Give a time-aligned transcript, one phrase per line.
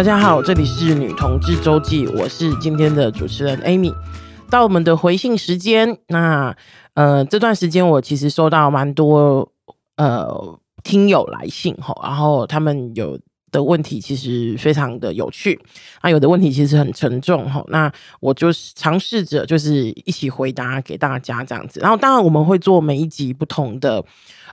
[0.00, 3.94] 大家好，这里是女同志周记，我是今天的主持人 Amy。
[4.48, 6.56] 到我们的回信时间，那
[6.94, 9.52] 呃这段时间我其实收到蛮多
[9.96, 13.20] 呃听友来信哈，然后他们有
[13.50, 15.60] 的问题其实非常的有趣，
[16.00, 24.04] 啊有的问题其实很沉重哈，那我就是尝试着就是一起回答给大家这样子，然后当然我们会做每一集不同的。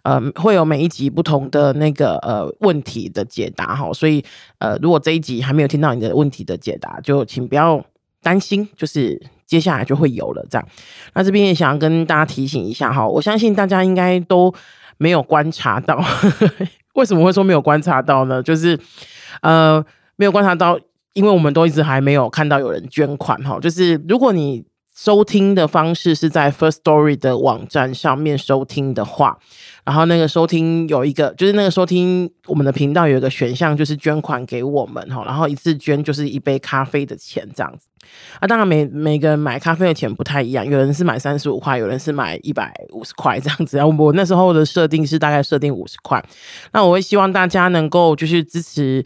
[0.04, 4.24] 呃，会有每一集不同的那个呃问题的解答哈，所以
[4.60, 7.84] 呃，如果这一集还没有听到你的问题的解答，就请不要
[8.22, 10.66] 担心，就是接下来就会有了这样。
[11.14, 14.54] 那这边也想要跟大家提醒一下哈，我相信大家应该都
[14.98, 16.02] 没有观察到，
[16.98, 18.44] 为什么会说没有观察到呢？
[18.44, 18.78] 就是
[19.42, 19.84] 呃
[20.18, 20.78] 没有观察到，
[21.14, 24.66] 因为我们都一直还没有看到有人捐款哈，就是如果你。
[24.98, 29.38] 收听的方式是在 First Story 的网站上面收听的话，
[29.86, 37.88] 然后那个收听有一个，就是那个收听我们的频道有一个选项，就是捐款给我们哈，然后一次捐就是一杯咖啡的钱这样子。
[38.40, 43.78] 啊，当然每每个人买咖啡的钱不太一样，有人是买三十五块，有人是买一百五十块这样子。
[43.78, 46.26] 然后我那时候的设定是大概设定五十块，
[46.74, 49.06] 那我会希望大家能够就是支持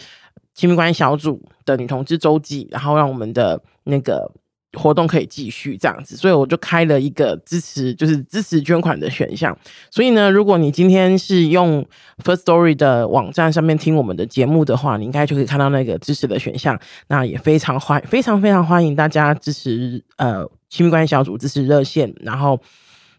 [0.53, 4.31] 亲密关系小组的女同志周记，然后让我们的那个。
[4.73, 9.57] 活动可以继续这样子，所以我就开了一个支持，就是支持捐款的选项。
[9.89, 11.85] 所以呢，如果你今天是用
[12.23, 16.79] First Story 的网站上面听我们的节目的话，你应该就可以看到那个支持的选项。
[17.07, 22.57] 那也非常欢，非常非常欢迎大家支持呃亲密关系小组支持热线，然后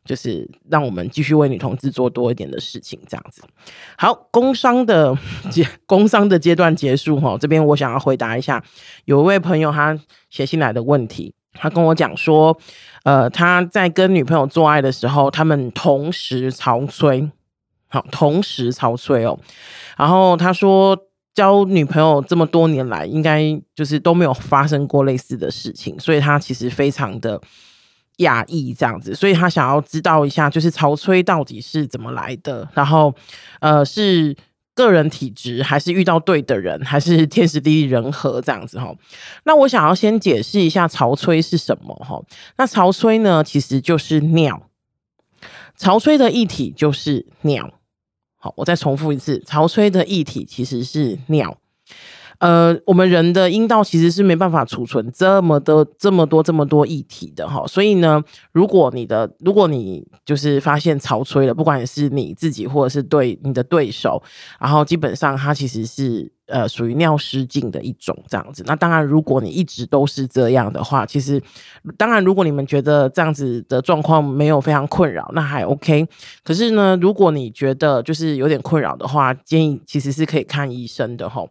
[0.07, 3.43] 就是让我们继续为女同志做多一点的事情，这样子。
[3.99, 5.15] 好，工商的
[5.53, 8.65] 阶工商的阶段结束哈，这边我想要回答一下，
[9.05, 10.01] 有一位朋友他
[10.31, 11.35] 写信来的问题。
[11.55, 12.57] 他跟我讲说，
[13.05, 17.31] 呃，他在跟女朋友做爱的时候，他们同时潮吹，
[17.89, 19.39] 好，同时潮吹哦。
[19.97, 20.97] 然后他说，
[21.35, 23.43] 交女朋友这么多年来，应该
[23.75, 27.41] 就是都没有发生过类似的事情，所以他其实非常的
[28.19, 33.15] 讶异这样子，所以他想要知道一下，就是潮吹到底是怎么来的，然后，
[33.61, 34.37] 呃，是。
[34.75, 38.95] 个人体质，还是遇到对的人，还是天时地利人和这样子哈。
[39.45, 42.23] 那我想要先解释一下潮吹是什么哈。
[42.57, 44.69] 那潮吹呢，其实就是尿。
[45.77, 47.73] 潮吹的液体就是尿。
[48.37, 51.59] 好，我再重复一次，潮吹的液体其实是尿。
[52.43, 58.21] 呃，我们人的阴道其实是没办法储存这么多、这么多、这么多液体的哈，所以呢，
[58.51, 64.21] 如果你的，如果你就是发现潮吹了，不管是你自己或者是对你的对手，
[64.59, 68.65] 然后基本上它其实是呃属于尿失禁的一种这样子。
[68.67, 71.41] 那当然，如果你一直都是这样的话，其实
[71.97, 76.09] 当然，如果你们觉得这样子的状况没有非常困扰，那还 OK。
[76.43, 81.45] 可是呢，如果你觉得就是有点困扰的话，建议其实是可以看医生的哈。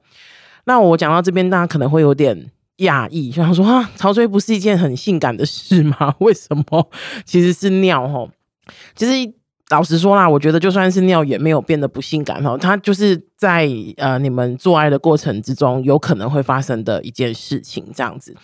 [0.66, 6.16] 那我讲到这边，大家可能会有点讶异，就想说啊，潮吹不是一件很性感的事吗？
[6.20, 6.90] 为什么？
[7.26, 8.30] 其实是尿吼。
[8.96, 9.34] 其实
[9.70, 12.58] 老实说啦，我觉得就算是尿，也没有变得不性感哦。
[12.58, 18.36] 它就是在呃你们做爱的过程之中，有可能会发生的一件事情，这样子。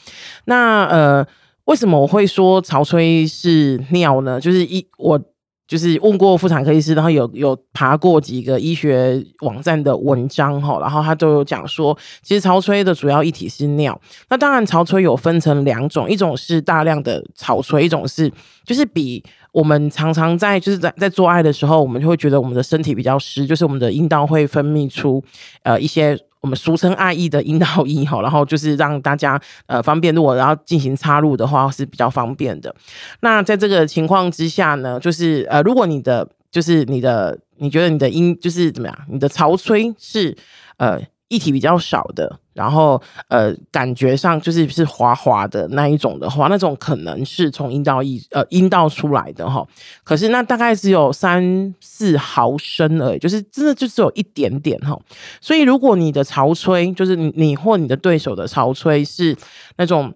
[0.45, 1.27] 那呃，
[1.65, 4.39] 为什么我会说潮吹是尿呢？
[4.39, 5.21] 就是一我。
[5.67, 13.99] 就是问过妇产科医师，然后有有爬过几个医学网站的文章哈，然后他都有讲说，其实潮吹的主要液体是尿。
[14.29, 18.31] 那当然，潮吹有分成两种，一种是大量的潮吹，一种是
[18.65, 25.23] 就是比我们常常在就是在在做爱的时候，我们就会觉得我们的身体比较湿，就是我们的阴道会分泌出
[25.63, 26.17] 呃一些。
[26.41, 32.73] 我们俗称爱意的阴道液哈，然后就是让大家呃方便，如果然后进行插入的话是比较方便的。
[33.21, 40.35] 那在这个情况之下呢，就是呃，如果你的就是你的你觉得你的音就是怎么样，你的潮吹是
[40.77, 41.01] 呃。
[41.29, 49.65] 液体比较少的，然后呃，感觉上就是是滑滑的那一种的话，那种可能是从阴道一呃阴道出来的哈。
[50.05, 54.97] 可是那大概只有三四毫升而已，就是真的就只有一点点哈。
[55.41, 59.35] 所以如果你的潮吹，就是你或你的对手的潮吹是
[59.77, 60.13] 那种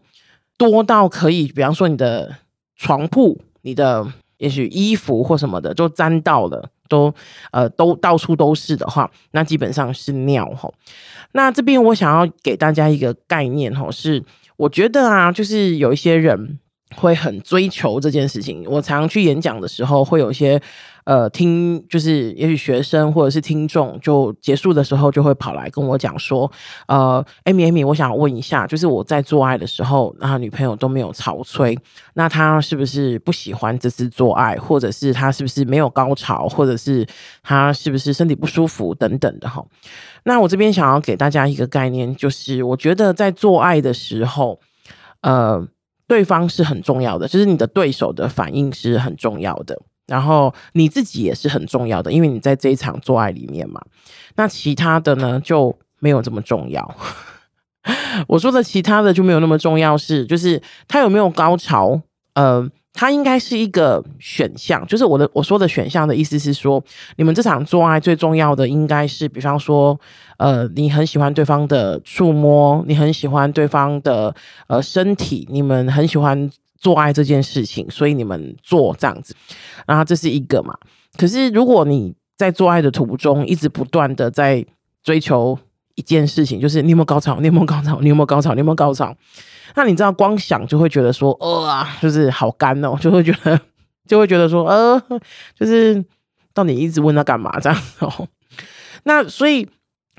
[0.58, 2.34] 多到可以，比方说你的
[2.78, 4.08] 床铺、你的
[4.38, 6.70] 也许衣服或什么的就沾到了。
[6.92, 7.14] 都
[7.52, 10.74] 呃都到处都是的话，那基本上是尿吼。
[11.32, 14.22] 那这边我想要给大家一个概念吼，是
[14.58, 16.60] 我觉得啊，就是有一些人
[16.96, 18.66] 会很追求这件事情。
[18.68, 20.62] 我常去演讲的时候，会有一些。
[21.04, 26.50] 呃，听就是，也许学生或者是听众，就结束的时候就会跑来跟我讲说，
[26.88, 31.76] 呃，Amy，Amy，我想问一下，就是我在做爱的时候，那女朋友都没有潮吹，
[32.14, 37.04] 那他是不是不喜欢这次做爱，或者是他是不是没有高潮，或者是
[37.42, 39.66] 他是不是身体不舒服等等的哈？
[40.24, 44.60] 那我这边想要给大家一个概念，就是我觉得在做爱的时候，
[45.22, 45.68] 呃，
[46.12, 49.82] 对方是很重要的，就是你的对手的反应是很重要的。
[50.08, 53.82] 然后你自己也是很重要的，因为你在这一场做爱里面嘛。
[54.36, 56.96] 那其他的呢，就没有这么重要。
[58.28, 62.02] 我说的其他的就没有那么重要，是就是他有没有高潮？
[62.34, 64.86] 呃，它应该是一个选项。
[64.88, 66.84] 就是我的我说的选项的意思是说，
[67.18, 70.00] 你们这场做爱最重要的应该是，比方说，
[70.38, 74.36] 呃，你很喜欢对方的触摸，你很喜欢对方的
[74.68, 76.50] 呃身体，你们很喜欢。
[76.82, 79.36] 做爱这件事情，所以你们做这样子，
[79.86, 80.76] 然后这是一个嘛。
[81.16, 84.66] 可是如果你在做爱的途中一直不断的在
[85.04, 85.56] 追求
[85.94, 87.40] 一件事情，就是你有没有高潮？
[87.40, 88.00] 你有没有高潮？
[88.02, 88.56] 你有没有高潮？
[88.56, 89.16] 你有没有高潮？
[89.76, 93.60] 那你知道光想就会觉得说，呃啊，就是好干哦， 就会觉得
[94.08, 95.02] 就会觉得说，呃，
[95.56, 96.04] 就是
[96.54, 98.28] 到底一直问他干嘛这样哦。
[99.04, 99.68] 那所以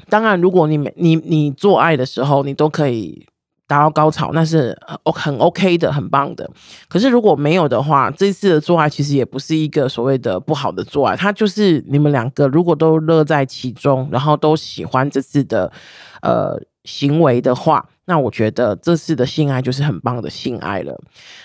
[0.08, 3.26] 当然，如果你每你你做爱的时候，你都可以。
[3.68, 4.76] 达到高潮，那是
[5.14, 6.50] 很 OK 的，很棒的。
[6.88, 15.72] 可是如果没有的话，这次的做爱其实也不是一个所谓的不好的做爱，它就是你们两个如果都乐在其中，然后都喜欢这次的
[16.20, 21.00] 呃行为的话，那我觉得这次的性爱就是很棒的性爱了。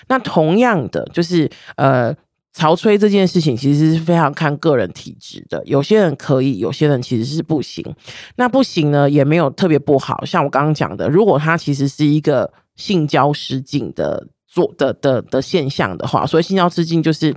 [0.08, 2.16] 那同样的，就是呃。
[2.54, 7.86] 潮吹这件事情其实是非常看个人体质的，有些人可以，有些人其实是不行。
[8.38, 10.26] 那不行呢，也没有特别不好。
[10.26, 17.32] 像我刚刚讲的，如果他其实是一个性交失禁的做的的的现象的话，所以性交失禁就是，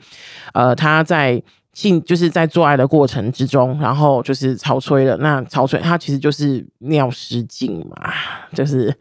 [0.55, 5.17] 呃，他在性就是在做爱的过程之中，然后就是潮吹了。
[5.19, 8.13] 那潮吹它其实就是尿失禁嘛，
[8.55, 8.95] 就是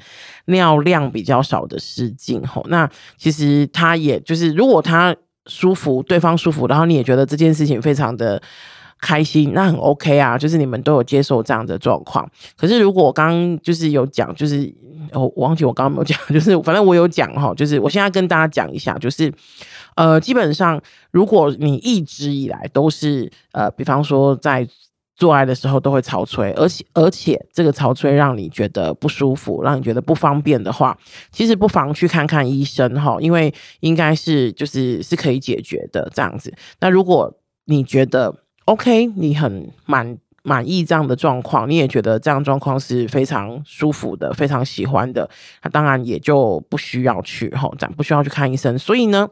[0.45, 2.65] 尿量比较少的失禁吼。
[2.69, 5.15] 那其实他也就是如果他。
[5.47, 8.39] 舒服，对方舒服，然后你也觉得这件事情非常的
[8.99, 12.29] 开心，那很 OK 啊，就是你们都有接受这样的状况。
[12.57, 14.73] 可是如果我刚刚就是有讲，就是
[15.13, 19.33] 我忘记我刚刚没有讲， 就是反正我有讲哈，就是我现在跟大家讲一下，就是
[19.95, 20.81] 呃，基本上
[21.11, 24.67] 如果你一直以来都是呃，比方说在。
[25.15, 30.97] 做爱的时候都会潮吹，而且而且这个潮吹让你觉得不舒服，让你觉得不方便的话，
[31.29, 36.53] 其实不妨去看看医生哈，因为应该是就是是可以解决的这样子。
[36.79, 38.33] 那如果你觉得
[38.69, 45.27] OK，你很满满意这样的状况，你也觉得这样状况是非常舒服的，非常喜欢的，
[45.63, 48.77] 那当然也就不需要去哈，咱不需要去看医生。
[48.77, 49.27] 所以呢，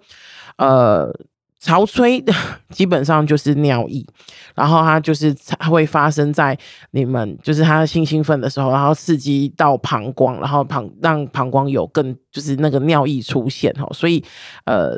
[0.57, 1.13] 呃。
[1.59, 2.23] 潮吹
[2.69, 4.05] 基本上就是尿意，
[4.53, 6.55] 然后它就是它会发生在
[6.91, 14.23] 你们就是他性兴奋的时候，然后刺激到膀胱，然后膀让膀胱有更就是那个尿意出现哈，所以
[14.65, 14.95] 呃，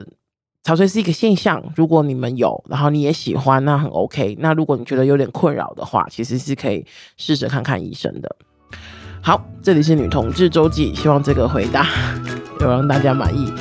[0.69, 1.59] 潮吹是一个现象。
[1.75, 4.37] 如果你们有，然后你也喜欢，那很 OK。
[4.39, 6.85] 那如果你觉得有点困扰的话，其实是可以
[7.17, 8.35] 试着看看医生的。
[9.19, 11.87] 好，这里是女同志周记，希望这个回答
[12.61, 13.51] 有让大家满意。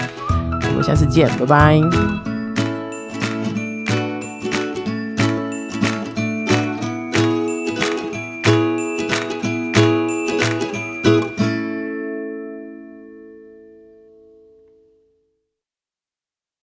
[0.68, 2.27] 我们下次见，拜拜。